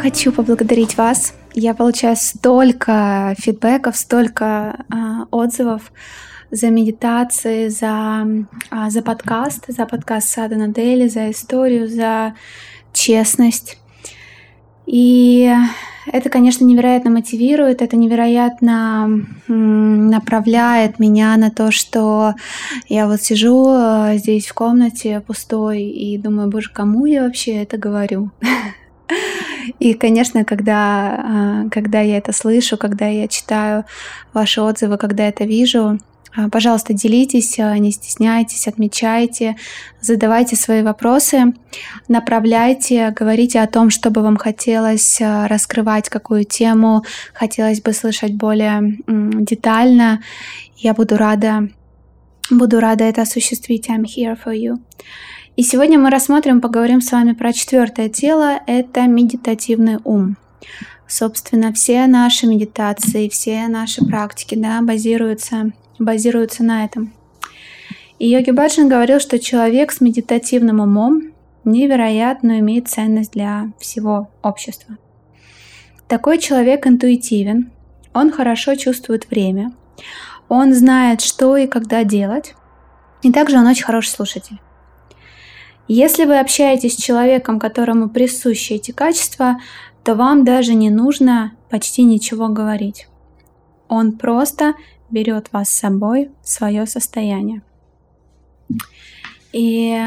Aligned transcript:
хочу 0.00 0.32
поблагодарить 0.32 0.96
вас. 0.96 1.34
Я 1.52 1.74
получаю 1.74 2.16
столько 2.16 3.34
фидбэков, 3.38 3.96
столько 3.96 4.84
э, 4.88 5.24
отзывов 5.30 5.92
за 6.50 6.70
медитации, 6.70 7.68
за, 7.68 8.26
э, 8.70 8.90
за 8.90 9.02
подкаст, 9.02 9.64
за 9.68 9.84
подкаст 9.84 10.28
Сада 10.28 10.56
Надели, 10.56 11.06
за 11.06 11.30
историю, 11.30 11.86
за 11.86 12.34
честность. 12.94 13.78
И 14.86 15.52
это, 16.06 16.30
конечно, 16.30 16.64
невероятно 16.64 17.10
мотивирует, 17.10 17.82
это 17.82 17.96
невероятно 17.96 19.26
направляет 19.48 20.98
меня 20.98 21.36
на 21.36 21.50
то, 21.50 21.70
что 21.70 22.34
я 22.88 23.06
вот 23.06 23.20
сижу 23.20 23.68
э, 23.68 24.16
здесь 24.16 24.46
в 24.46 24.54
комнате 24.54 25.20
пустой 25.20 25.82
и 25.82 26.16
думаю, 26.16 26.48
боже, 26.48 26.70
кому 26.72 27.04
я 27.04 27.24
вообще 27.24 27.62
это 27.62 27.76
говорю? 27.76 28.30
И, 29.80 29.94
конечно, 29.94 30.44
когда, 30.44 31.64
э, 31.64 31.70
когда 31.70 32.00
я 32.00 32.18
это 32.18 32.32
слышу, 32.32 32.76
когда 32.76 33.08
я 33.08 33.26
читаю 33.28 33.84
ваши 34.32 34.60
отзывы, 34.60 34.98
когда 34.98 35.26
это 35.26 35.44
вижу, 35.44 35.98
а, 36.36 36.48
пожалуйста, 36.48 36.92
делитесь, 36.92 37.58
а, 37.58 37.76
не 37.78 37.90
стесняйтесь, 37.90 38.68
отмечайте, 38.68 39.56
задавайте 40.00 40.54
свои 40.54 40.82
вопросы, 40.82 41.54
направляйте, 42.06 43.10
говорите 43.10 43.60
о 43.60 43.66
том, 43.66 43.90
что 43.90 44.10
бы 44.10 44.22
вам 44.22 44.36
хотелось 44.36 45.20
а, 45.20 45.48
раскрывать, 45.48 46.08
какую 46.08 46.44
тему 46.44 47.04
хотелось 47.32 47.82
бы 47.82 47.92
слышать 47.92 48.34
более 48.34 48.98
детально. 49.08 50.22
Я 50.76 50.94
буду 50.94 51.16
рада, 51.16 51.68
буду 52.48 52.78
рада 52.78 53.04
это 53.04 53.22
осуществить. 53.22 53.88
I'm 53.88 54.04
here 54.04 54.38
for 54.40 54.54
you. 54.54 54.78
И 55.60 55.62
сегодня 55.62 55.98
мы 55.98 56.08
рассмотрим, 56.08 56.62
поговорим 56.62 57.02
с 57.02 57.12
вами 57.12 57.32
про 57.32 57.52
четвертое 57.52 58.08
тело. 58.08 58.60
Это 58.66 59.02
медитативный 59.02 59.98
ум. 60.04 60.38
Собственно, 61.06 61.74
все 61.74 62.06
наши 62.06 62.46
медитации, 62.46 63.28
все 63.28 63.68
наши 63.68 64.02
практики 64.02 64.54
да, 64.54 64.80
базируются 64.80 65.72
базируются 65.98 66.64
на 66.64 66.86
этом. 66.86 67.12
И 68.18 68.26
Йоги 68.26 68.52
Баджан 68.52 68.88
говорил, 68.88 69.20
что 69.20 69.38
человек 69.38 69.92
с 69.92 70.00
медитативным 70.00 70.80
умом 70.80 71.24
невероятно 71.64 72.60
имеет 72.60 72.88
ценность 72.88 73.32
для 73.32 73.70
всего 73.78 74.30
общества. 74.42 74.96
Такой 76.08 76.38
человек 76.38 76.86
интуитивен, 76.86 77.70
он 78.14 78.32
хорошо 78.32 78.76
чувствует 78.76 79.28
время, 79.28 79.74
он 80.48 80.72
знает, 80.72 81.20
что 81.20 81.58
и 81.58 81.66
когда 81.66 82.02
делать, 82.02 82.54
и 83.20 83.30
также 83.30 83.58
он 83.58 83.66
очень 83.66 83.84
хороший 83.84 84.08
слушатель. 84.08 84.58
Если 85.92 86.24
вы 86.24 86.38
общаетесь 86.38 86.94
с 86.94 87.02
человеком, 87.02 87.58
которому 87.58 88.08
присущи 88.08 88.74
эти 88.74 88.92
качества, 88.92 89.60
то 90.04 90.14
вам 90.14 90.44
даже 90.44 90.74
не 90.74 90.88
нужно 90.88 91.54
почти 91.68 92.04
ничего 92.04 92.46
говорить. 92.46 93.08
Он 93.88 94.12
просто 94.12 94.74
берет 95.10 95.48
вас 95.50 95.68
с 95.68 95.80
собой 95.80 96.30
в 96.44 96.48
свое 96.48 96.86
состояние. 96.86 97.62
И 99.52 100.00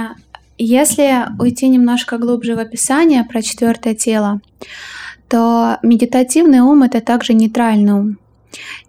если 0.57 1.25
уйти 1.37 1.67
немножко 1.67 2.17
глубже 2.17 2.55
в 2.55 2.59
описание 2.59 3.25
про 3.25 3.41
четвертое 3.41 3.93
тело, 3.93 4.39
то 5.27 5.79
медитативный 5.83 6.61
ум 6.61 6.83
это 6.83 7.01
также 7.01 7.33
нейтральный 7.33 7.91
ум. 7.91 8.19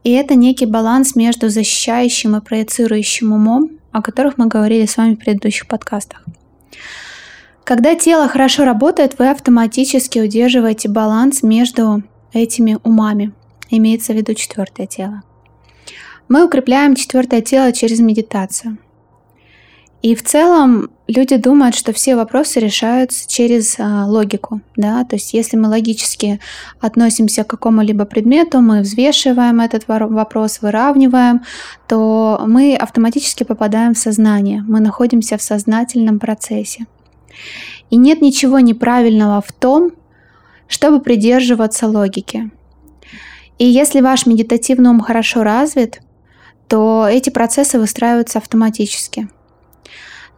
И 0.04 0.12
это 0.12 0.36
некий 0.36 0.66
баланс 0.66 1.16
между 1.16 1.48
защищающим 1.48 2.36
и 2.36 2.40
проецирующим 2.40 3.32
умом, 3.32 3.80
о 3.90 4.00
которых 4.00 4.38
мы 4.38 4.46
говорили 4.46 4.86
с 4.86 4.96
вами 4.96 5.16
в 5.16 5.18
предыдущих 5.18 5.66
подкастах. 5.66 6.24
Когда 7.64 7.94
тело 7.94 8.28
хорошо 8.28 8.64
работает, 8.64 9.18
вы 9.18 9.30
автоматически 9.30 10.18
удерживаете 10.18 10.88
баланс 10.88 11.42
между 11.42 12.02
этими 12.32 12.78
умами. 12.84 13.32
Имеется 13.70 14.12
в 14.12 14.16
виду 14.16 14.34
четвертое 14.34 14.86
тело. 14.86 15.22
Мы 16.28 16.44
укрепляем 16.44 16.94
четвертое 16.94 17.40
тело 17.40 17.72
через 17.72 18.00
медитацию. 18.00 18.78
И 20.04 20.14
в 20.14 20.22
целом 20.22 20.90
люди 21.06 21.36
думают, 21.36 21.74
что 21.74 21.94
все 21.94 22.14
вопросы 22.14 22.60
решаются 22.60 23.26
через 23.26 23.76
а, 23.80 24.04
логику, 24.04 24.60
да, 24.76 25.02
то 25.04 25.16
есть 25.16 25.32
если 25.32 25.56
мы 25.56 25.70
логически 25.70 26.40
относимся 26.78 27.42
к 27.42 27.46
какому-либо 27.46 28.04
предмету, 28.04 28.60
мы 28.60 28.82
взвешиваем 28.82 29.62
этот 29.62 29.88
вопрос, 29.88 30.60
выравниваем, 30.60 31.40
то 31.88 32.38
мы 32.46 32.76
автоматически 32.76 33.44
попадаем 33.44 33.94
в 33.94 33.98
сознание, 33.98 34.62
мы 34.68 34.80
находимся 34.80 35.38
в 35.38 35.42
сознательном 35.42 36.18
процессе. 36.18 36.84
И 37.88 37.96
нет 37.96 38.20
ничего 38.20 38.58
неправильного 38.58 39.40
в 39.40 39.52
том, 39.52 39.92
чтобы 40.68 41.00
придерживаться 41.00 41.88
логики. 41.88 42.50
И 43.58 43.64
если 43.64 44.02
ваш 44.02 44.26
медитативный 44.26 44.90
ум 44.90 45.00
хорошо 45.00 45.44
развит, 45.44 46.02
то 46.68 47.06
эти 47.10 47.30
процессы 47.30 47.78
выстраиваются 47.78 48.36
автоматически. 48.36 49.30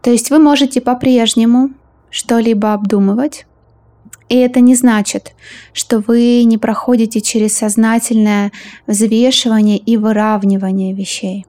То 0.03 0.11
есть 0.11 0.31
вы 0.31 0.39
можете 0.39 0.81
по-прежнему 0.81 1.71
что-либо 2.11 2.73
обдумывать, 2.73 3.47
и 4.29 4.37
это 4.37 4.61
не 4.61 4.75
значит, 4.75 5.35
что 5.73 6.01
вы 6.01 6.43
не 6.45 6.59
проходите 6.59 7.21
через 7.21 7.57
сознательное 7.57 8.51
взвешивание 8.87 9.79
и 9.79 9.97
выравнивание 9.97 10.95
вещей. 10.95 11.47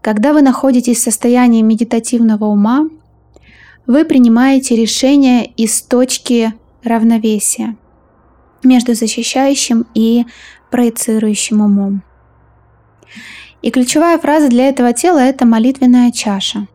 Когда 0.00 0.32
вы 0.32 0.42
находитесь 0.42 0.98
в 0.98 1.02
состоянии 1.02 1.60
медитативного 1.60 2.46
ума, 2.46 2.88
вы 3.86 4.04
принимаете 4.04 4.76
решение 4.76 5.46
из 5.46 5.82
точки 5.82 6.54
равновесия 6.82 7.76
между 8.62 8.94
защищающим 8.94 9.86
и 9.94 10.24
проецирующим 10.70 11.60
умом. 11.60 12.02
И 13.60 13.70
ключевая 13.70 14.18
фраза 14.18 14.48
для 14.48 14.68
этого 14.68 14.92
тела– 14.92 15.18
это 15.18 15.44
молитвенная 15.44 16.12
чаша. 16.12 16.68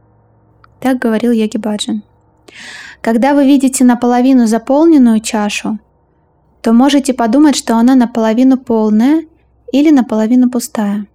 Так 0.84 1.00
говорил 1.00 1.32
Баджан. 1.60 2.04
Когда 3.00 3.34
вы 3.34 3.46
видите 3.46 3.86
наполовину 3.86 4.48
заполненную 4.48 5.22
чашу, 5.22 5.80
то 6.62 6.74
можете 6.74 7.14
подумать, 7.14 7.56
что 7.56 7.78
она 7.78 7.96
наполовину 7.96 8.58
полная 8.58 9.24
или 9.72 9.92
наполовину 9.92 10.50
пустая. 10.50 11.08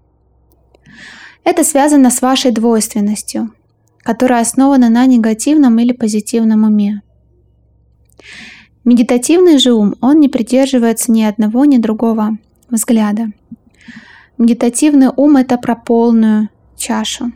Это 1.45 1.65
связано 1.65 2.11
с 2.11 2.23
вашей 2.23 2.51
двойственностью, 2.51 3.53
которая 3.99 4.41
основана 4.41 4.89
на 4.89 5.05
негативном 5.05 5.79
или 5.79 5.93
позитивном 5.93 6.65
уме. 6.65 7.03
Медитативный 8.85 9.59
же 9.59 9.75
ум, 9.75 9.97
он 10.01 10.19
не 10.19 10.31
придерживается 10.31 11.13
ни 11.13 11.21
одного, 11.21 11.67
ни 11.67 11.77
другого 11.77 12.39
взгляда. 12.71 13.33
Медитативный 14.39 15.09
ум– 15.15 15.37
это 15.37 15.59
про 15.59 15.77
полную 15.77 16.49
чашу. 16.79 17.33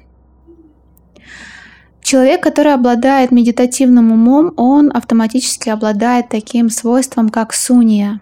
Человек, 2.12 2.42
который 2.42 2.74
обладает 2.74 3.30
медитативным 3.30 4.12
умом, 4.12 4.52
он 4.58 4.94
автоматически 4.94 5.70
обладает 5.70 6.28
таким 6.28 6.68
свойством, 6.68 7.30
как 7.30 7.54
суния. 7.54 8.20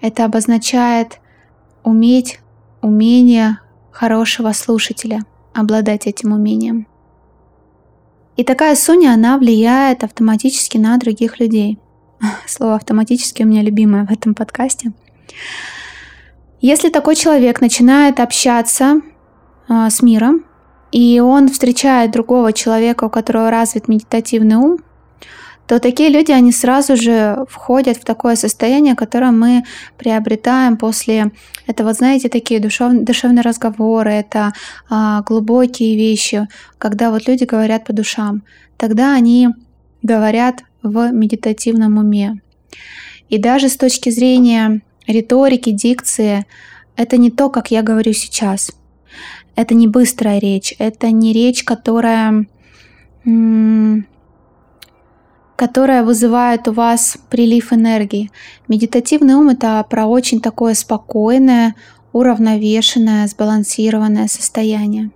Это 0.00 0.24
обозначает 0.24 1.20
уметь, 1.84 2.40
умение 2.80 3.60
хорошего 3.90 4.52
слушателя, 4.52 5.26
обладать 5.52 6.06
этим 6.06 6.32
умением. 6.32 6.86
И 8.38 8.44
такая 8.44 8.74
суня, 8.76 9.12
она 9.12 9.36
влияет 9.36 10.02
автоматически 10.02 10.78
на 10.78 10.96
других 10.96 11.38
людей. 11.38 11.78
Слово 12.46 12.76
автоматически 12.76 13.42
у 13.42 13.46
меня 13.46 13.60
любимое 13.60 14.06
в 14.06 14.10
этом 14.10 14.34
подкасте. 14.34 14.92
Если 16.62 16.88
такой 16.88 17.14
человек 17.14 17.60
начинает 17.60 18.20
общаться 18.20 19.02
э, 19.68 19.90
с 19.90 20.00
миром, 20.00 20.46
и 20.92 21.20
он 21.20 21.48
встречает 21.48 22.10
другого 22.10 22.52
человека, 22.52 23.04
у 23.04 23.10
которого 23.10 23.50
развит 23.50 23.88
медитативный 23.88 24.56
ум, 24.56 24.78
то 25.66 25.78
такие 25.78 26.08
люди, 26.08 26.32
они 26.32 26.50
сразу 26.50 26.96
же 26.96 27.44
входят 27.48 27.96
в 27.96 28.04
такое 28.04 28.34
состояние, 28.34 28.96
которое 28.96 29.30
мы 29.30 29.62
приобретаем 29.96 30.76
после 30.76 31.30
это 31.68 31.84
вот 31.84 31.94
знаете, 31.94 32.28
такие 32.28 32.58
душев, 32.58 32.92
душевные 32.92 33.42
разговоры, 33.42 34.10
это 34.10 34.52
а, 34.88 35.22
глубокие 35.22 35.96
вещи, 35.96 36.48
когда 36.78 37.12
вот 37.12 37.28
люди 37.28 37.44
говорят 37.44 37.84
по 37.84 37.92
душам, 37.92 38.42
тогда 38.76 39.14
они 39.14 39.50
говорят 40.02 40.64
в 40.82 41.12
медитативном 41.12 41.98
уме. 41.98 42.40
И 43.28 43.38
даже 43.38 43.68
с 43.68 43.76
точки 43.76 44.10
зрения 44.10 44.82
риторики, 45.06 45.70
дикции— 45.70 46.46
это 46.96 47.16
не 47.16 47.30
то, 47.30 47.48
как 47.48 47.70
я 47.70 47.82
говорю 47.82 48.12
сейчас. 48.12 48.72
Это 49.56 49.74
не 49.74 49.88
быстрая 49.88 50.38
речь, 50.38 50.74
это 50.78 51.10
не 51.10 51.32
речь, 51.32 51.64
которая, 51.64 52.46
которая 55.56 56.04
вызывает 56.04 56.68
у 56.68 56.72
вас 56.72 57.18
прилив 57.28 57.72
энергии. 57.72 58.30
Медитативный 58.68 59.34
ум— 59.34 59.48
это 59.50 59.84
про 59.88 60.06
очень 60.06 60.40
такое 60.40 60.74
спокойное, 60.74 61.74
уравновешенное, 62.12 63.26
сбалансированное 63.26 64.28
состояние. 64.28 65.10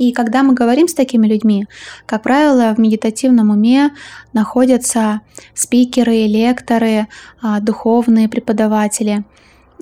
И 0.00 0.12
когда 0.12 0.42
мы 0.42 0.54
говорим 0.54 0.88
с 0.88 0.94
такими 0.94 1.26
людьми, 1.26 1.66
как 2.06 2.22
правило, 2.22 2.74
в 2.74 2.80
медитативном 2.80 3.50
уме 3.50 3.90
находятся 4.32 5.20
спикеры, 5.52 6.26
лекторы, 6.26 7.06
а, 7.42 7.60
духовные 7.60 8.26
преподаватели. 8.26 9.24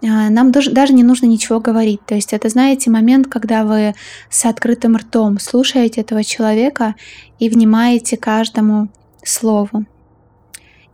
А, 0.02 0.30
нам 0.30 0.52
даже 0.52 0.92
не 0.92 1.02
нужно 1.02 1.26
ничего 1.26 1.60
говорить. 1.60 2.04
То 2.06 2.14
есть 2.14 2.32
это, 2.32 2.48
знаете, 2.48 2.90
момент, 2.90 3.26
когда 3.26 3.64
вы 3.64 3.94
с 4.30 4.44
открытым 4.44 4.96
ртом 4.96 5.38
слушаете 5.40 6.02
этого 6.02 6.22
человека 6.22 6.94
и 7.38 7.48
внимаете 7.48 8.16
каждому 8.16 8.88
слову. 9.24 9.86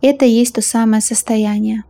Это 0.01 0.25
и 0.25 0.31
есть 0.31 0.55
то 0.55 0.63
самое 0.63 1.03
состояние. 1.03 1.85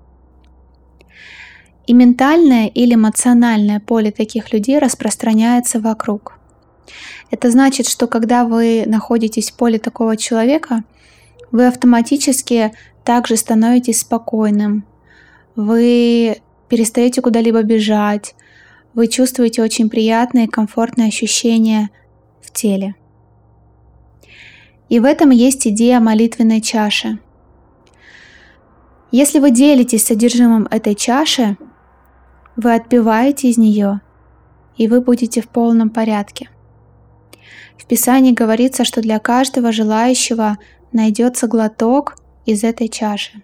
И 1.87 1.93
ментальное 1.93 2.69
или 2.69 2.95
эмоциональное 2.95 3.81
поле 3.81 4.11
таких 4.11 4.53
людей 4.53 4.79
распространяется 4.79 5.81
вокруг. 5.81 6.39
Это 7.31 7.51
значит, 7.51 7.89
что 7.89 8.07
когда 8.07 8.45
вы 8.45 8.85
находитесь 8.87 9.51
в 9.51 9.57
поле 9.57 9.79
такого 9.79 10.17
человека, 10.17 10.85
вы 11.51 11.67
автоматически 11.67 12.73
также 13.05 13.37
становитесь 13.37 14.01
спокойным. 14.01 14.85
Вы 15.57 16.39
перестаете 16.69 17.21
куда-либо 17.21 17.63
бежать. 17.63 18.35
Вы 18.95 19.09
чувствуете 19.09 19.63
очень 19.63 19.91
приятные, 19.91 20.49
комфортные 20.49 21.09
ощущения 21.09 21.91
в 22.41 22.53
теле. 22.53 22.95
И 24.89 25.01
в 25.01 25.05
этом 25.05 25.31
есть 25.31 25.67
идея 25.67 26.01
молитвенной 26.01 26.61
чаши. 26.61 27.19
Если 29.11 29.39
вы 29.39 29.51
делитесь 29.51 30.05
содержимым 30.05 30.67
этой 30.71 30.95
чаши, 30.95 31.57
вы 32.57 32.75
отпиваете 32.75 33.49
из 33.49 33.59
нее, 33.59 34.01
и 34.77 34.89
вы 34.89 35.01
будете 35.01 35.41
в 35.41 35.49
полном 35.49 35.91
порядке. 35.91 36.51
В 37.77 37.87
Писании 37.87 38.33
говорится, 38.33 38.85
что 38.85 39.03
для 39.03 39.19
каждого 39.19 39.73
желающего 39.73 40.59
найдется 40.93 41.47
глоток 41.47 42.17
из 42.47 42.65
этой 42.65 42.89
чаши. 42.89 43.43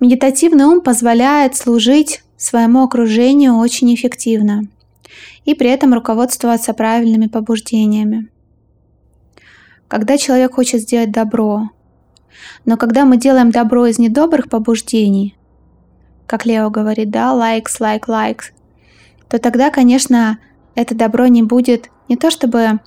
Медитативный 0.00 0.64
ум 0.64 0.80
позволяет 0.80 1.56
служить 1.56 2.24
своему 2.38 2.82
окружению 2.82 3.56
очень 3.56 3.94
эффективно 3.94 4.62
и 5.44 5.54
при 5.54 5.68
этом 5.68 5.92
руководствоваться 5.92 6.72
правильными 6.72 7.26
побуждениями. 7.26 8.28
Когда 9.88 10.16
человек 10.16 10.54
хочет 10.54 10.80
сделать 10.80 11.12
добро, 11.12 11.68
но 12.64 12.78
когда 12.78 13.04
мы 13.04 13.18
делаем 13.18 13.50
добро 13.50 13.86
из 13.86 13.98
недобрых 13.98 14.48
побуждений, 14.48 15.36
как 16.26 16.46
Лео 16.46 16.70
говорит, 16.70 17.10
да, 17.10 17.32
likes, 17.34 17.78
like, 17.78 18.06
likes, 18.06 18.52
то 19.28 19.38
тогда, 19.38 19.70
конечно, 19.70 20.38
это 20.74 20.94
добро 20.94 21.26
не 21.26 21.42
будет 21.42 21.90
не 22.08 22.16
то 22.16 22.30
чтобы 22.30 22.80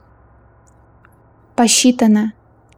посчитано, 1.55 2.33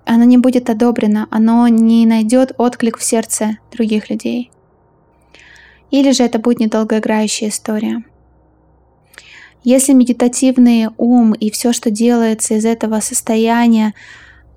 оно 0.06 0.24
не 0.24 0.38
будет 0.38 0.70
одобрено, 0.70 1.28
оно 1.32 1.68
не 1.68 2.06
найдет 2.06 2.54
отклик 2.58 2.98
в 2.98 3.04
сердце 3.04 3.58
других 3.72 4.10
людей. 4.10 4.52
Или 5.92 6.12
же 6.12 6.24
это 6.24 6.40
будет 6.40 6.60
недолгоиграющая 6.60 7.50
история. 7.50 8.04
Если 9.64 9.94
медитативный 9.94 10.90
ум 10.98 11.34
и 11.34 11.50
все, 11.50 11.74
что 11.74 11.90
делается 11.90 12.54
из 12.54 12.66
этого 12.66 13.00
состояния, 13.00 13.94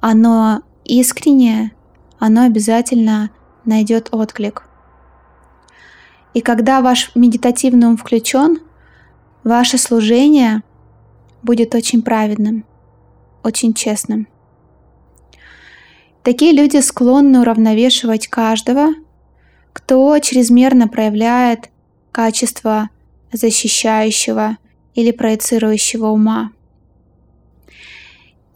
оно 0.00 0.62
искреннее, 0.84 1.72
оно 2.18 2.42
обязательно 2.42 3.30
найдет 3.64 4.08
отклик. 4.12 4.64
И 6.34 6.40
когда 6.42 6.82
ваш 6.82 7.10
медитативный 7.14 7.88
ум 7.88 7.96
включен, 7.96 8.58
ваше 9.44 9.78
служение 9.78 10.62
будет 11.42 11.74
очень 11.74 12.02
праведным, 12.02 12.64
очень 13.42 13.72
честным. 13.72 14.28
Такие 16.28 16.52
люди 16.52 16.76
склонны 16.76 17.40
уравновешивать 17.40 18.28
каждого, 18.28 18.90
кто 19.72 20.18
чрезмерно 20.18 20.86
проявляет 20.86 21.70
качество 22.12 22.90
защищающего 23.32 24.58
или 24.94 25.10
проецирующего 25.10 26.08
ума. 26.08 26.50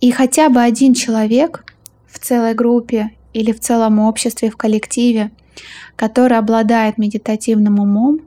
И 0.02 0.10
хотя 0.10 0.50
бы 0.50 0.60
один 0.60 0.92
человек 0.92 1.64
в 2.06 2.18
целой 2.18 2.52
группе 2.52 3.12
или 3.32 3.52
в 3.52 3.60
целом 3.60 4.00
обществе, 4.00 4.50
в 4.50 4.58
коллективе– 4.58 5.30
который 5.96 6.36
обладает 6.36 6.98
медитативным 6.98 7.80
умом, 7.80 8.20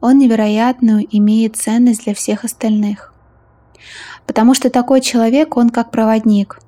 он 0.00 0.18
невероятную 0.18 1.04
имеет 1.10 1.56
ценность 1.56 2.04
для 2.04 2.14
всех 2.14 2.44
остальных. 2.44 3.12
Потому 4.24 4.54
что 4.54 4.70
такой 4.70 5.00
человек, 5.00 5.56
он 5.56 5.70
как 5.70 5.90
проводник. 5.90 6.60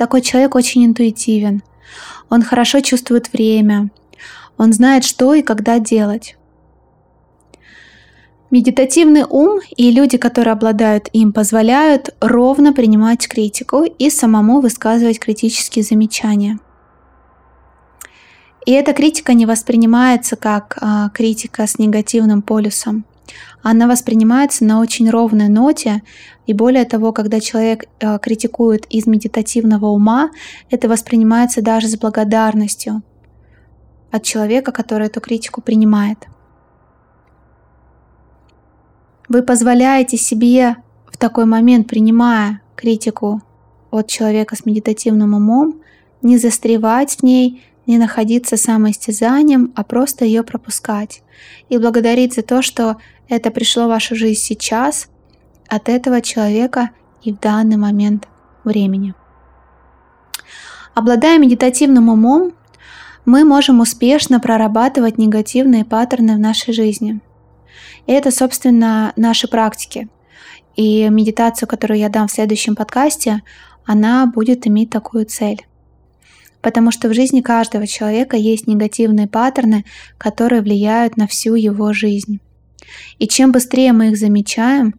Такой 0.00 0.22
человек 0.22 0.54
очень 0.54 0.86
интуитивен. 0.86 1.62
Он 2.30 2.42
хорошо 2.42 2.80
чувствует 2.80 3.30
время. 3.34 3.90
Он 4.56 4.72
знает, 4.72 5.04
что 5.04 5.34
и 5.34 5.42
когда 5.42 5.78
делать. 5.78 6.38
Медитативный 8.50 9.24
ум 9.28 9.60
и 9.76 9.90
люди, 9.90 10.16
которые 10.16 10.52
обладают 10.52 11.10
им, 11.12 11.34
позволяют 11.34 12.14
ровно 12.22 12.72
принимать 12.72 13.28
критику 13.28 13.82
и 13.82 14.08
самому 14.08 14.62
высказывать 14.62 15.18
критические 15.18 15.84
замечания– 15.84 16.58
и 18.66 18.72
эта 18.72 18.92
критика 18.92 19.32
не 19.32 19.46
воспринимается 19.46 20.36
как 20.36 20.76
а, 20.82 21.08
критика 21.10 21.66
с 21.66 21.78
негативным 21.78 22.42
полюсом. 22.42 23.06
Она 23.62 23.86
воспринимается 23.86 24.64
на 24.64 24.80
очень 24.80 25.10
ровной 25.10 25.48
ноте, 25.48 26.02
и 26.46 26.52
более 26.52 26.84
того, 26.84 27.12
когда 27.12 27.40
человек 27.40 27.84
а, 28.00 28.18
критикует 28.18 28.86
из 28.86 29.06
медитативного 29.06 29.86
ума, 29.86 30.30
это 30.70 30.88
воспринимается 30.88 31.62
даже 31.62 31.88
с 31.88 31.96
благодарностью 31.96 33.02
от 34.10 34.22
человека, 34.22 34.72
который 34.72 35.06
эту 35.06 35.20
критику 35.20 35.60
принимает. 35.60 36.26
Вы 39.28 39.42
позволяете 39.42 40.16
себе 40.16 40.76
в 41.06 41.16
такой 41.16 41.44
момент, 41.44 41.86
принимая 41.86 42.62
критику 42.74 43.42
от 43.90 44.08
человека 44.08 44.56
с 44.56 44.66
медитативным 44.66 45.34
умом, 45.34 45.80
не 46.22 46.36
застревать 46.36 47.16
в 47.16 47.22
ней, 47.22 47.62
не 47.86 47.98
находиться 47.98 48.56
самоистязанием, 48.56 49.72
а 49.74 49.84
просто 49.84 50.24
ее 50.24 50.42
пропускать 50.42 51.22
и 51.68 51.78
благодарить 51.78 52.34
за 52.34 52.42
то, 52.42 52.62
что 52.62 52.96
это 53.30 53.50
пришло 53.50 53.84
в 53.84 53.88
вашу 53.88 54.16
жизнь 54.16 54.40
сейчас 54.40 55.08
от 55.68 55.88
этого 55.88 56.20
человека 56.20 56.90
и 57.22 57.32
в 57.32 57.38
данный 57.38 57.76
момент 57.76 58.28
времени. 58.64 59.14
Обладая 60.94 61.38
медитативным 61.38 62.08
умом, 62.08 62.52
мы 63.24 63.44
можем 63.44 63.80
успешно 63.80 64.40
прорабатывать 64.40 65.16
негативные 65.16 65.84
паттерны 65.84 66.34
в 66.34 66.40
нашей 66.40 66.74
жизни. 66.74 67.20
И 68.06 68.12
это, 68.12 68.30
собственно, 68.30 69.12
наши 69.16 69.46
практики. 69.46 70.08
И 70.74 71.08
медитацию, 71.08 71.68
которую 71.68 71.98
я 71.98 72.08
дам 72.08 72.26
в 72.26 72.32
следующем 72.32 72.74
подкасте, 72.74 73.42
она 73.86 74.26
будет 74.26 74.66
иметь 74.66 74.90
такую 74.90 75.24
цель 75.26 75.64
потому 76.62 76.90
что 76.90 77.08
в 77.08 77.14
жизни 77.14 77.40
каждого 77.40 77.86
человека 77.86 78.36
есть 78.36 78.66
негативные 78.66 79.26
паттерны, 79.26 79.84
которые 80.18 80.60
влияют 80.62 81.16
на 81.16 81.26
всю 81.26 81.54
его 81.54 81.92
жизнь. 81.92 82.40
И 83.18 83.28
чем 83.28 83.52
быстрее 83.52 83.92
мы 83.92 84.10
их 84.10 84.16
замечаем, 84.16 84.94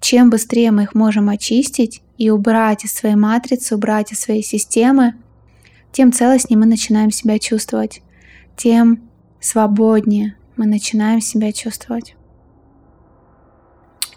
чем 0.00 0.30
быстрее 0.30 0.70
мы 0.70 0.84
их 0.84 0.94
можем 0.94 1.28
очистить 1.28 2.02
и 2.18 2.30
убрать 2.30 2.84
из 2.84 2.92
своей 2.92 3.16
матрицы, 3.16 3.74
убрать 3.74 4.12
из 4.12 4.20
своей 4.20 4.42
системы, 4.42 5.14
тем 5.92 6.12
целостнее 6.12 6.58
мы 6.58 6.66
начинаем 6.66 7.10
себя 7.10 7.38
чувствовать, 7.38 8.02
тем 8.56 9.08
свободнее 9.40 10.36
мы 10.56 10.66
начинаем 10.66 11.20
себя 11.20 11.52
чувствовать. 11.52 12.14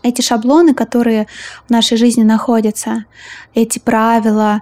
Эти 0.01 0.21
шаблоны, 0.21 0.73
которые 0.73 1.27
в 1.67 1.69
нашей 1.69 1.97
жизни 1.97 2.23
находятся, 2.23 3.05
эти 3.53 3.79
правила, 3.79 4.61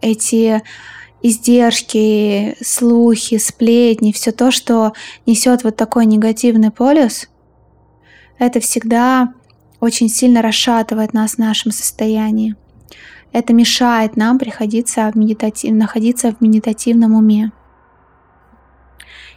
эти 0.00 0.62
издержки, 1.24 2.54
слухи, 2.62 3.38
сплетни, 3.38 4.12
все 4.12 4.30
то, 4.30 4.50
что 4.50 4.92
несет 5.24 5.64
вот 5.64 5.74
такой 5.74 6.04
негативный 6.04 6.70
полюс, 6.70 7.30
это 8.38 8.60
всегда 8.60 9.32
очень 9.80 10.10
сильно 10.10 10.42
расшатывает 10.42 11.14
нас 11.14 11.32
в 11.32 11.38
нашем 11.38 11.72
состоянии. 11.72 12.56
Это 13.32 13.54
мешает 13.54 14.16
нам 14.16 14.38
приходиться 14.38 15.10
в 15.10 15.16
медитатив... 15.16 15.72
находиться 15.72 16.30
в 16.32 16.42
медитативном 16.42 17.14
уме. 17.14 17.52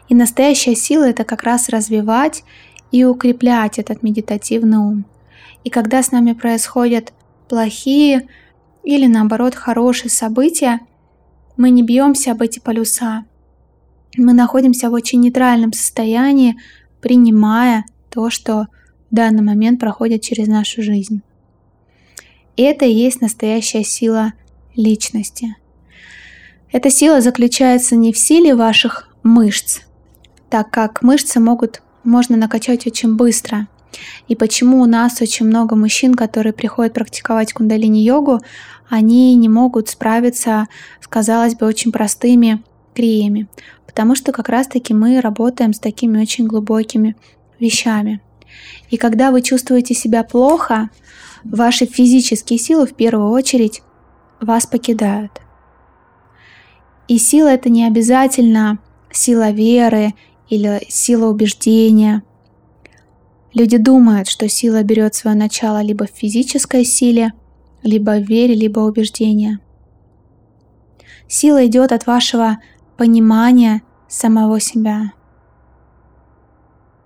И 0.10 0.14
настоящая 0.14 0.76
сила 0.76 1.06
это 1.06 1.24
как 1.24 1.44
раз 1.44 1.70
развивать 1.70 2.44
и 2.92 3.06
укреплять 3.06 3.80
этот 3.80 4.04
медитативный 4.04 4.78
ум. 4.78 5.06
И 5.64 5.70
когда 5.70 6.04
с 6.04 6.12
нами 6.12 6.34
происходят 6.34 7.14
плохие 7.48 8.28
или 8.84 9.08
наоборот 9.08 9.56
хорошие 9.56 10.12
события, 10.12 10.82
мы 11.58 11.72
не 11.72 11.84
бьемся 11.84 12.32
об 12.32 12.42
эти 12.42 12.60
полюса. 12.60 13.26
Мы 14.16 14.34
находимся 14.34 14.90
в 14.90 14.94
очень 14.94 15.20
нейтральном 15.20 15.74
состоянии, 15.74 16.58
принимая 17.02 17.86
то, 18.10 18.30
что 18.30 18.68
в 19.12 19.16
данный 19.16 19.44
момент 19.44 19.80
проходит 19.80 20.22
через 20.22 20.48
нашу 20.48 20.82
жизнь. 20.82 21.22
И 22.56 22.64
это 22.64 22.86
и 22.86 22.94
есть 22.94 23.22
настоящая 23.22 23.84
сила 23.84 24.34
личности. 24.76 25.56
Эта 26.72 26.90
сила 26.90 27.22
заключается 27.22 27.96
не 27.96 28.12
в 28.12 28.18
силе 28.18 28.56
ваших 28.56 29.10
мышц, 29.24 29.82
так 30.50 30.70
как 30.72 31.02
мышцы 31.02 31.40
могут, 31.40 31.82
можно 32.04 32.38
накачать 32.38 32.88
очень 32.88 33.16
быстро. 33.16 33.68
И 34.28 34.36
почему 34.36 34.82
у 34.82 34.86
нас 34.86 35.22
очень 35.22 35.46
много 35.46 35.76
мужчин, 35.76 36.14
которые 36.14 36.54
приходят 36.54 36.94
практиковать 36.94 37.54
кундалини-йогу, 37.54 38.42
они 38.90 39.36
не 39.36 39.50
могут 39.50 39.90
справиться 39.90 40.68
с, 41.02 41.08
казалось 41.08 41.56
бы, 41.56 41.66
очень 41.66 41.92
простыми 41.92 42.64
криями, 42.94 43.48
потому 43.86 44.16
что 44.16 44.32
как 44.32 44.50
раз-таки 44.50 44.94
мы 44.94 45.22
работаем 45.22 45.74
с 45.74 45.80
такими 45.80 46.20
очень 46.22 46.48
глубокими 46.48 47.16
вещами. 47.60 48.22
И 48.90 48.98
когда 48.98 49.32
вы 49.32 49.42
чувствуете 49.42 49.94
себя 49.94 50.24
плохо, 50.24 50.90
ваши 51.44 51.86
физические 51.86 52.60
силы 52.60 52.88
в 52.88 52.94
первую 52.94 53.30
очередь 53.30 53.82
вас 54.42 54.66
покидают. 54.66 55.42
И 57.08 57.18
сила 57.18 57.48
это 57.48 57.70
не 57.70 57.86
обязательно 57.86 58.80
сила 59.12 59.52
веры 59.52 60.14
или 60.50 60.82
сила 60.90 61.28
убеждения. 61.28 62.24
Люди 63.58 63.78
думают, 63.78 64.28
что 64.28 64.48
сила 64.48 64.84
берет 64.84 65.16
свое 65.16 65.36
начало 65.36 65.82
либо 65.82 66.06
в 66.06 66.12
физической 66.12 66.86
силе, 66.86 67.34
либо 67.82 68.12
в 68.12 68.30
вере, 68.30 68.54
либо 68.54 68.82
убеждения. 68.82 69.60
Сила 71.28 71.66
идет 71.66 71.92
от 71.92 72.06
вашего 72.06 72.60
понимания 72.98 73.82
самого 74.08 74.60
себя. 74.60 75.14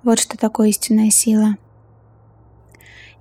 Вот 0.03 0.20
что 0.20 0.38
такое 0.38 0.67
истинная 0.67 1.10
сила. 1.10 1.55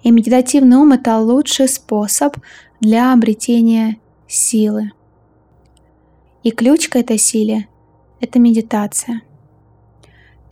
И 0.03 0.11
медитативный 0.11 0.79
ум– 0.79 0.93
это 0.95 1.17
лучший 1.19 1.69
способ 1.69 2.37
для 2.81 3.13
обретения 3.13 3.99
силы. 4.27 4.91
И 6.43 6.51
ключ 6.51 6.89
к 6.89 6.97
этой 6.97 7.19
силе– 7.19 7.69
это 8.21 8.41
медитация. 8.41 9.23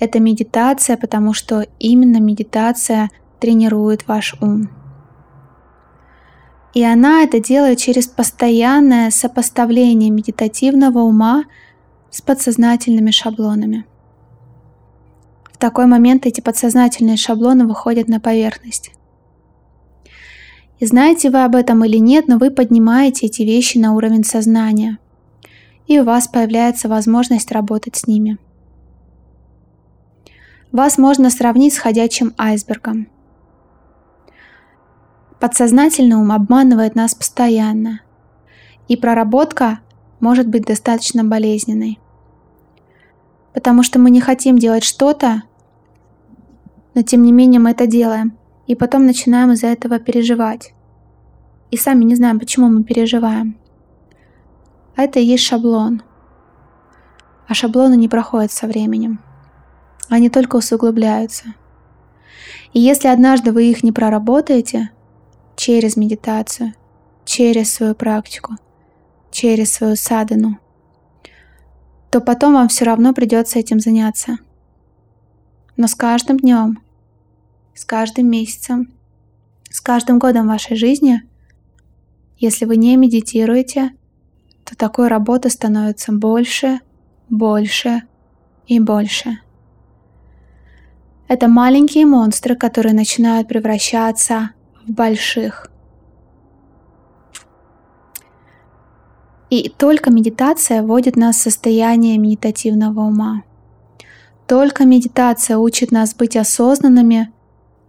Это 0.00 0.20
медитация, 0.20 0.96
потому 0.96 1.34
что 1.34 1.66
именно 1.78 2.18
медитация 2.18 3.10
тренирует 3.40 4.06
ваш 4.06 4.34
ум. 4.40 4.70
И 6.74 6.84
она 6.84 7.22
это 7.22 7.40
делает 7.40 7.78
через 7.78 8.06
постоянное 8.06 9.10
сопоставление 9.10 10.10
медитативного 10.10 11.00
ума 11.00 11.44
с 12.10 12.20
подсознательными 12.20 13.10
шаблонами. 13.10 13.84
В 15.52 15.58
такой 15.58 15.86
момент 15.86 16.24
эти 16.26 16.40
подсознательные 16.40 17.16
шаблоны 17.16 17.66
выходят 17.66 18.06
на 18.06 18.20
поверхность. 18.20 18.92
И 20.78 20.86
знаете 20.86 21.30
вы 21.30 21.42
об 21.42 21.56
этом 21.56 21.84
или 21.84 21.96
нет, 21.96 22.28
но 22.28 22.38
вы 22.38 22.52
поднимаете 22.52 23.26
эти 23.26 23.42
вещи 23.42 23.78
на 23.78 23.94
уровень 23.94 24.22
сознания, 24.22 24.98
и 25.88 25.98
у 25.98 26.04
вас 26.04 26.28
появляется 26.28 26.88
возможность 26.88 27.50
работать 27.50 27.96
с 27.96 28.06
ними. 28.06 28.38
Вас 30.72 30.98
можно 30.98 31.30
сравнить 31.30 31.74
с 31.74 31.78
ходячим 31.78 32.34
айсбергом. 32.36 33.08
Подсознательный 35.40 36.16
ум 36.16 36.32
обманывает 36.32 36.94
нас 36.94 37.14
постоянно, 37.14 38.00
и 38.88 38.96
проработка 38.96 39.80
может 40.20 40.48
быть 40.48 40.64
достаточно 40.64 41.24
болезненной. 41.24 41.98
Потому 43.54 43.82
что 43.82 43.98
мы 43.98 44.10
не 44.10 44.20
хотим 44.20 44.58
делать 44.58 44.84
что-то, 44.84 45.42
но 46.94 47.02
тем 47.02 47.22
не 47.22 47.32
менее 47.32 47.60
мы 47.60 47.70
это 47.70 47.86
делаем– 47.86 48.36
и 48.68 48.74
потом 48.74 49.06
начинаем 49.06 49.50
из-за 49.52 49.68
этого 49.68 49.98
переживать. 49.98 50.74
И 51.70 51.76
сами 51.76 52.04
не 52.04 52.14
знаем, 52.14 52.38
почему 52.38 52.68
мы 52.68 52.84
переживаем. 52.84 53.58
А 54.94 55.02
это 55.02 55.18
и 55.18 55.24
есть 55.24 55.44
шаблон. 55.44 56.02
А 57.48 57.54
шаблоны 57.54 57.96
не 57.96 58.08
проходят 58.08 58.52
со 58.52 58.66
временем. 58.66 59.20
Они 60.08 60.30
только 60.30 60.56
усугубляются. 60.56 61.54
И 62.72 62.80
если 62.80 63.08
однажды 63.08 63.52
вы 63.52 63.70
их 63.70 63.82
не 63.82 63.92
проработаете 63.92 64.90
через 65.56 65.96
медитацию, 65.96 66.74
через 67.24 67.72
свою 67.72 67.94
практику, 67.94 68.56
через 69.30 69.72
свою 69.72 69.96
садану, 69.96 70.58
то 72.10 72.20
потом 72.20 72.54
вам 72.54 72.68
все 72.68 72.84
равно 72.84 73.12
придется 73.12 73.58
этим 73.58 73.80
заняться. 73.80 74.38
Но 75.76 75.86
с 75.86 75.94
каждым 75.94 76.38
днем 76.38 76.78
с 77.78 77.84
каждым 77.84 78.28
месяцем, 78.28 78.92
с 79.70 79.80
каждым 79.80 80.18
годом 80.18 80.48
вашей 80.48 80.76
жизни, 80.76 81.22
если 82.36 82.64
вы 82.64 82.76
не 82.76 82.96
медитируете, 82.96 83.92
то 84.64 84.76
такой 84.76 85.06
работы 85.06 85.48
становится 85.48 86.10
больше, 86.10 86.80
больше 87.28 88.02
и 88.66 88.80
больше. 88.80 89.38
Это 91.28 91.46
маленькие 91.46 92.06
монстры, 92.06 92.56
которые 92.56 92.94
начинают 92.94 93.48
превращаться 93.48 94.50
в 94.86 94.90
больших. 94.90 95.70
И 99.50 99.68
только 99.68 100.10
медитация 100.10 100.82
вводит 100.82 101.16
нас 101.16 101.36
в 101.36 101.42
состояние 101.42 102.16
медитативного 102.16 103.00
ума. 103.00 103.42
Только 104.46 104.86
медитация 104.86 105.58
учит 105.58 105.92
нас 105.92 106.14
быть 106.14 106.34
осознанными 106.34 107.30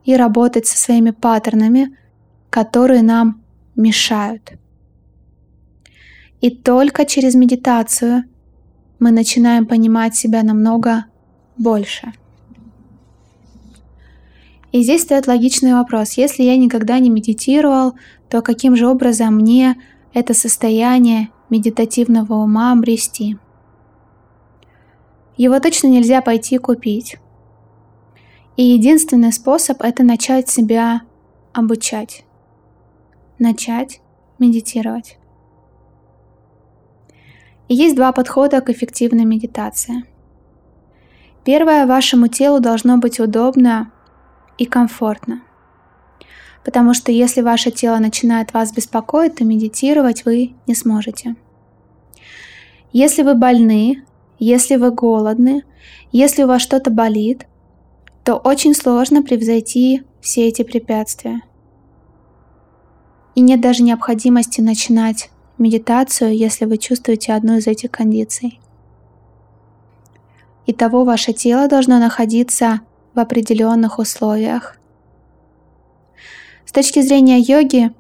и 0.03 0.15
работать 0.17 0.67
со 0.67 0.77
своими 0.77 1.11
паттернами, 1.11 1.97
которые 2.49 3.01
нам 3.01 3.41
мешают. 3.75 4.53
И 6.41 6.49
только 6.49 7.05
через 7.05 7.35
медитацию 7.35 8.23
мы 8.99 9.11
начинаем 9.11 9.65
понимать 9.65 10.15
себя 10.15 10.43
намного 10.43 11.05
больше. 11.57 12.13
И 14.71 14.83
здесь 14.83 15.01
стоит 15.01 15.27
логичный 15.27 15.73
вопрос. 15.73 16.13
Если 16.13 16.43
я 16.43 16.55
никогда 16.55 16.99
не 16.99 17.09
медитировал, 17.09 17.95
то 18.29 18.41
каким 18.41 18.75
же 18.75 18.87
образом 18.87 19.35
мне 19.35 19.75
это 20.13 20.33
состояние 20.33 21.29
медитативного 21.49 22.35
ума 22.35 22.71
обрести? 22.71 23.37
Его 25.37 25.59
точно 25.59 25.87
нельзя 25.87 26.21
пойти 26.21 26.57
купить. 26.57 27.17
И 28.57 28.63
единственный 28.63 29.31
способ– 29.31 29.81
это 29.83 30.03
начать 30.03 30.49
себя 30.49 31.01
обучать. 31.53 32.25
Начать 33.39 34.01
медитировать. 34.37 35.17
И 37.69 37.75
есть 37.75 37.95
два 37.95 38.11
подхода 38.11 38.61
к 38.61 38.69
эффективной 38.69 39.25
медитации. 39.25 40.03
Первое, 41.45 41.87
вашему 41.87 42.27
телу 42.27 42.59
должно 42.59 42.97
быть 42.97 43.19
удобно 43.19 43.91
и 44.59 44.65
комфортно. 44.65 45.41
Потому 46.63 46.93
что 46.93 47.11
если 47.11 47.41
ваше 47.41 47.71
тело 47.71 47.97
начинает 47.97 48.53
вас 48.53 48.73
беспокоить, 48.73 49.35
то 49.35 49.45
медитировать 49.45 50.25
вы 50.25 50.53
не 50.67 50.75
сможете. 50.75 51.35
Если 52.91 53.23
вы 53.23 53.35
больны, 53.35 54.03
если 54.37 54.75
вы 54.75 54.91
голодны, 54.91 55.63
если 56.11 56.43
у 56.43 56.47
вас 56.47 56.61
что-то 56.61 56.91
болит, 56.91 57.47
то 58.25 58.35
очень 58.35 58.75
сложно 58.75 59.23
превзойти 59.23 60.03
все 60.21 60.47
эти 60.47 60.63
препятствия. 60.63 61.41
И 63.35 63.41
нет 63.41 63.61
даже 63.61 63.83
необходимости 63.83 64.59
начинать 64.59 65.29
медитацию, 65.57 66.35
если 66.35 66.65
вы 66.65 66.77
чувствуете 66.77 67.33
одну 67.33 67.57
из 67.57 67.67
этих 67.67 67.91
кондиций. 67.91 68.59
Итого 70.65 71.05
ваше 71.05 71.31
тело 71.31 71.67
должно 71.69 71.99
находиться 71.99 72.81
в 73.19 73.21
определенных 73.21 73.99
условиях. 73.99 74.77
С 76.65 76.71
точки 76.71 77.01
зрения 77.01 77.39
йоги, 77.39 77.91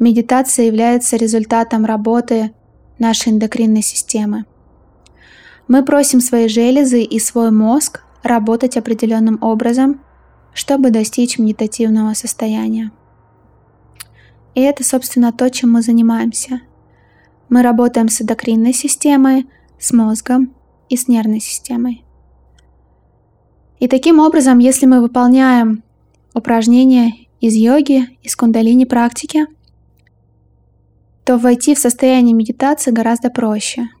медитация 0.00 0.66
является 0.66 1.16
результатом 1.16 1.84
работы 1.84 2.52
нашей 2.98 3.32
эндокринной 3.32 3.82
системы. 3.82 4.46
Мы 5.68 5.84
просим 5.84 6.20
свои 6.20 6.48
железы 6.48 7.02
и 7.02 7.20
свой 7.20 7.52
мозг 7.52 8.02
работать 8.24 8.76
определенным 8.76 9.38
образом, 9.42 10.00
чтобы 10.52 10.90
достичь 10.90 11.38
медитативного 11.38 12.14
состояния. 12.14 12.90
И 14.56 14.60
это, 14.60 14.82
собственно, 14.82 15.32
то, 15.32 15.50
чем 15.50 15.70
мы 15.70 15.82
занимаемся. 15.82 16.62
Мы 17.48 17.62
работаем 17.62 18.08
с 18.08 18.20
эндокринной 18.20 18.72
системой, 18.72 19.46
с 19.78 19.92
мозгом 19.92 20.52
и 20.88 20.96
с 20.96 21.06
нервной 21.06 21.40
системой. 21.40 22.03
И 23.84 23.88
таким 23.88 24.18
образом, 24.18 24.60
если 24.60 24.86
мы 24.86 25.02
выполняем 25.02 25.82
упражнения 26.32 27.26
из 27.40 27.54
йоги, 27.54 28.16
из 28.22 28.34
кундалини 28.34 28.86
практики, 28.86 29.46
то 31.24 31.36
войти 31.36 31.74
в 31.74 31.78
состояние 31.78 32.34
медитации 32.34 32.90
гораздо 32.90 33.28
проще– 33.28 33.88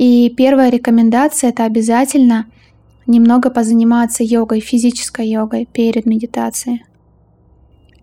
и 0.00 0.32
первая 0.34 0.70
рекомендация– 0.70 1.50
это 1.50 1.64
обязательно 1.64 2.46
немного 3.06 3.50
позаниматься 3.50 4.24
йогой, 4.24 4.60
физической 4.60 5.28
йогой 5.28 5.66
перед 5.70 6.06
медитацией. 6.06 6.86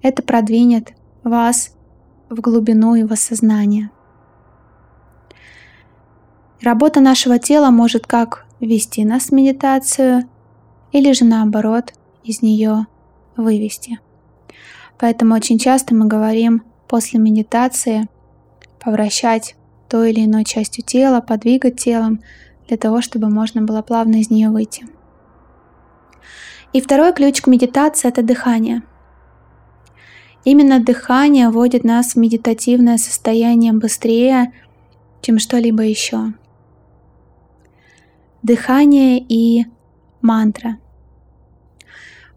Это 0.04 0.22
продвинет 0.22 0.94
вас 1.24 1.72
в 2.30 2.40
глубину 2.40 2.94
его 2.94 3.16
сознания. 3.16 3.90
Работа 6.62 7.00
нашего 7.00 7.40
тела 7.40 7.72
может 7.72 8.06
как 8.06 8.47
ввести 8.60 9.06
нас 9.06 9.28
в 9.28 9.32
медитацию, 9.32 10.24
или 10.92 11.12
же 11.12 11.26
наоборот 11.26 11.94
из 12.24 12.42
нее 12.42 12.88
вывести. 13.36 14.00
Поэтому 14.98 15.36
очень 15.36 15.60
часто 15.60 15.94
мы 15.94 16.06
говорим 16.06 16.64
после 16.88 17.20
медитации 17.20 18.08
повращать 18.80 19.56
той 19.90 20.12
или 20.12 20.26
иной 20.26 20.44
частью 20.44 20.84
тела, 20.84 21.22
подвигать 21.22 21.80
телом 21.80 22.22
для 22.68 22.78
того, 22.78 23.02
чтобы 23.02 23.30
можно 23.30 23.62
было 23.62 23.82
плавно 23.82 24.18
из 24.18 24.30
нее 24.30 24.50
выйти. 24.50 24.88
И 26.74 26.82
второй 26.82 27.14
ключ 27.14 27.42
к 27.42 27.48
медитации– 27.48 28.08
это 28.10 28.22
дыхание. 28.24 28.84
Именно 30.44 30.80
дыхание 30.80 31.50
вводит 31.50 31.84
нас 31.84 32.14
в 32.14 32.16
медитативное 32.18 32.98
состояние 32.98 33.74
быстрее, 33.74 34.54
чем 35.22 35.40
что-либо 35.40 35.84
еще. 35.84 36.34
Дыхание 38.44 39.20
и 39.20 39.66
мантра. 40.22 40.78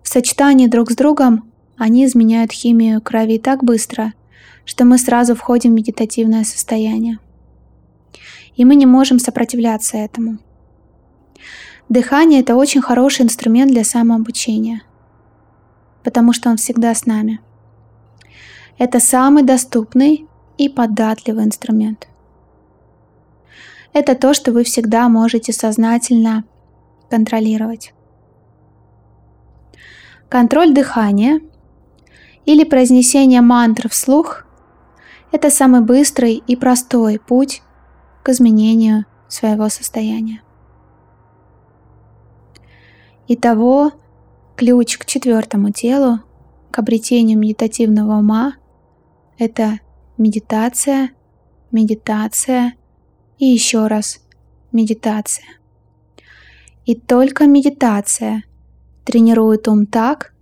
В 0.03 0.09
сочетании 0.09 0.67
друг 0.67 0.91
с 0.91 0.97
другом 0.97 1.53
они 1.77 2.07
изменяют 2.07 2.53
химию 2.53 3.03
крови 3.03 3.39
так 3.39 3.63
быстро, 3.63 4.15
что 4.65 4.85
мы 4.87 4.97
сразу 4.97 5.35
входим 5.35 5.73
в 5.73 5.75
медитативное 5.75 6.45
состояние. 6.45 7.19
И 8.57 8.65
мы 8.65 8.77
не 8.77 8.87
можем 8.87 9.19
сопротивляться 9.19 9.99
этому. 9.99 10.39
Дыхание– 11.91 12.41
это 12.43 12.57
очень 12.57 12.81
хороший 12.81 13.23
инструмент 13.23 13.71
для 13.71 13.85
самообучения, 13.85 14.83
потому 16.03 16.33
что 16.33 16.49
он 16.49 16.57
всегда 16.57 16.95
с 16.95 17.05
нами. 17.05 17.41
Это 18.79 19.01
самый 19.01 19.43
доступный 19.43 20.27
и 20.57 20.69
податливый 20.69 21.45
инструмент. 21.45 22.10
Это 23.93 24.15
то, 24.15 24.35
что 24.35 24.53
вы 24.53 24.65
всегда 24.65 25.09
можете 25.09 25.53
сознательно 25.53 26.45
контролировать. 27.09 27.93
Контроль 30.29 30.73
дыхания 30.73 31.41
или 32.45 32.65
произнесение 32.65 33.41
мантр 33.41 33.89
вслух– 33.89 34.47
это 35.33 35.51
самый 35.51 35.81
быстрый 35.81 36.35
и 36.35 36.55
простой 36.55 37.19
путь 37.19 37.63
к 38.23 38.29
изменению 38.29 39.07
своего 39.29 39.69
состояния. 39.69 40.43
Итого, 43.27 43.93
ключ 44.57 44.99
к 44.99 45.05
четвертому 45.05 45.71
телу, 45.71 46.21
к 46.71 46.79
обретению 46.79 47.39
медитативного 47.39 48.19
ума– 48.19 48.55
это 49.39 49.81
медитация, 50.17 51.11
медитация 51.73 52.75
и 53.41 53.47
еще 53.47 53.89
раз. 53.89 54.21
Медитация. 54.71 55.47
И 56.87 56.95
только 56.95 57.47
медитация 57.47 58.45
тренирует 59.05 59.67
ум 59.67 59.87
так, 59.87 60.33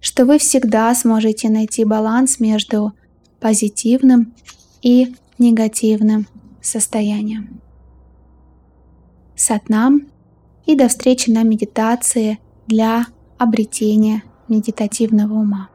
что 0.00 0.24
вы 0.24 0.38
всегда 0.38 0.92
сможете 0.96 1.48
найти 1.48 1.84
баланс 1.84 2.40
между 2.40 2.92
позитивным 3.38 4.34
и 4.80 5.14
негативным 5.38 6.26
состоянием. 6.60 7.60
Сатнам 9.36 10.08
и 10.66 10.74
до 10.74 10.88
встречи 10.88 11.30
на 11.30 11.44
медитации 11.44 12.40
для 12.66 13.06
обретения 13.38 14.24
медитативного 14.48 15.34
ума. 15.34 15.68